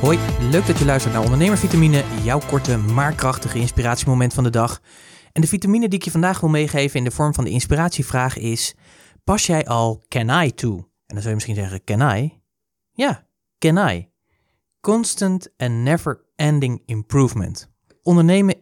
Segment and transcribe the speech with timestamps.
[0.00, 4.80] Hoi, leuk dat je luistert naar Ondernemervitamine, jouw korte maar krachtige inspiratiemoment van de dag.
[5.32, 8.36] En de vitamine die ik je vandaag wil meegeven in de vorm van de inspiratievraag
[8.36, 8.74] is:
[9.24, 10.76] pas jij al can I toe?
[10.76, 12.40] En dan zou je misschien zeggen: can I?
[12.92, 13.26] Ja,
[13.58, 14.08] can I?
[14.80, 17.70] Constant and never ending improvement.
[18.02, 18.54] Ondernemen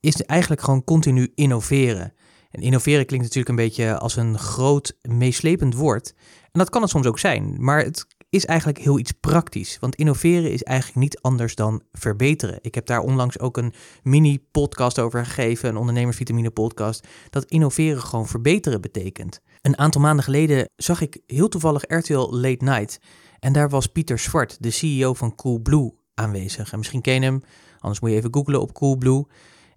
[0.00, 2.12] is eigenlijk gewoon continu innoveren.
[2.50, 6.14] En innoveren klinkt natuurlijk een beetje als een groot, meeslepend woord.
[6.42, 9.78] En dat kan het soms ook zijn, maar het is eigenlijk heel iets praktisch.
[9.80, 12.58] Want innoveren is eigenlijk niet anders dan verbeteren.
[12.60, 18.80] Ik heb daar onlangs ook een mini-podcast over gegeven, een ondernemersvitamine-podcast, dat innoveren gewoon verbeteren
[18.80, 19.40] betekent.
[19.62, 23.00] Een aantal maanden geleden zag ik heel toevallig RTL Late Night.
[23.38, 26.72] En daar was Pieter Zwart, de CEO van Coolblue, aanwezig.
[26.72, 27.42] En misschien ken je hem,
[27.78, 29.26] anders moet je even googlen op Coolblue.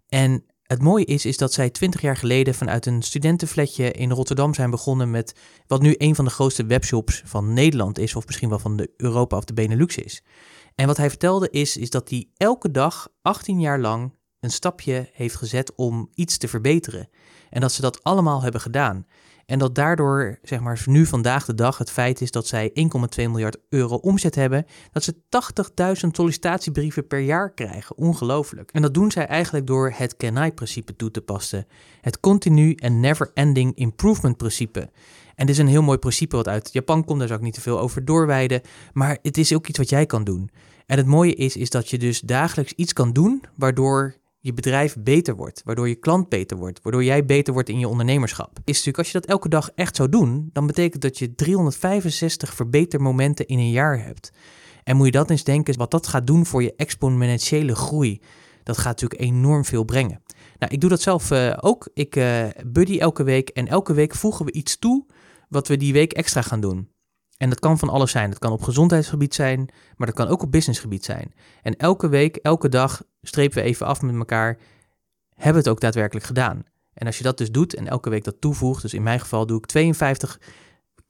[0.08, 4.54] En het mooie is, is dat zij twintig jaar geleden vanuit een studentenfletje in Rotterdam
[4.54, 5.36] zijn begonnen met
[5.68, 8.92] wat nu een van de grootste webshops van Nederland is, of misschien wel van de
[8.98, 10.24] Europa of de Benelux is.
[10.76, 15.10] En wat hij vertelde is, is dat hij elke dag 18 jaar lang een stapje
[15.14, 17.10] heeft gezet om iets te verbeteren.
[17.50, 19.06] En dat ze dat allemaal hebben gedaan.
[19.48, 22.76] En dat daardoor, zeg maar, nu vandaag de dag het feit is dat zij 1,2
[23.16, 25.16] miljard euro omzet hebben, dat ze
[26.04, 27.98] 80.000 sollicitatiebrieven per jaar krijgen.
[27.98, 28.72] Ongelooflijk.
[28.72, 31.66] En dat doen zij eigenlijk door het Kenai-principe toe te passen.
[32.02, 34.90] Het continu en never-ending improvement principe.
[35.36, 37.56] En dit is een heel mooi principe wat uit Japan komt, daar zou ik niet
[37.56, 38.62] te veel over doorwijden.
[38.94, 40.50] Maar het is ook iets wat jij kan doen.
[40.86, 44.16] En het mooie is, is dat je dus dagelijks iets kan doen waardoor
[44.48, 47.88] je bedrijf beter wordt, waardoor je klant beter wordt, waardoor jij beter wordt in je
[47.88, 48.60] ondernemerschap.
[48.64, 52.54] Is natuurlijk als je dat elke dag echt zou doen, dan betekent dat je 365
[52.54, 54.32] verbetermomenten in een jaar hebt.
[54.84, 58.22] En moet je dat eens denken, wat dat gaat doen voor je exponentiële groei.
[58.64, 60.22] Dat gaat natuurlijk enorm veel brengen.
[60.60, 61.90] Nou, ik doe dat zelf uh, ook.
[61.94, 65.06] Ik uh, buddy elke week en elke week voegen we iets toe
[65.50, 66.90] wat we die week extra gaan doen.
[67.38, 68.30] En dat kan van alles zijn.
[68.30, 71.34] Dat kan op gezondheidsgebied zijn, maar dat kan ook op businessgebied zijn.
[71.62, 74.58] En elke week, elke dag strepen we even af met elkaar.
[75.36, 76.64] Hebben het ook daadwerkelijk gedaan?
[76.94, 79.46] En als je dat dus doet en elke week dat toevoegt, dus in mijn geval
[79.46, 80.40] doe ik 52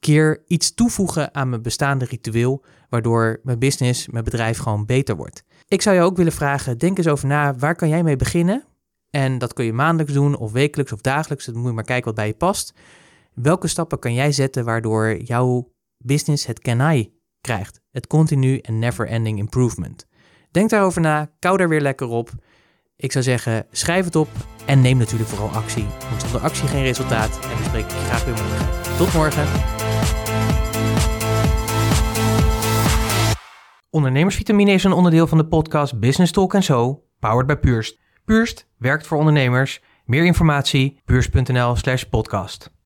[0.00, 5.44] keer iets toevoegen aan mijn bestaande ritueel, waardoor mijn business, mijn bedrijf gewoon beter wordt.
[5.68, 8.64] Ik zou je ook willen vragen, denk eens over na, waar kan jij mee beginnen?
[9.10, 12.04] En dat kun je maandelijks doen, of wekelijks of dagelijks, dan moet je maar kijken
[12.04, 12.74] wat bij je past.
[13.34, 17.80] Welke stappen kan jij zetten waardoor jouw business het can I krijgt?
[17.90, 20.06] Het continu en never ending improvement.
[20.50, 22.30] Denk daarover na, kou daar weer lekker op.
[22.96, 24.28] Ik zou zeggen, schrijf het op
[24.66, 25.86] en neem natuurlijk vooral actie.
[26.08, 27.40] Want zonder actie geen resultaat.
[27.42, 28.96] En we spreken je graag weer morgen.
[28.96, 29.46] Tot morgen.
[33.90, 37.98] Ondernemersvitamine is een onderdeel van de podcast Business Talk Zo, powered by Purst.
[38.24, 39.80] Purst werkt voor ondernemers.
[40.04, 42.70] Meer informatie, purst.nl slash podcast.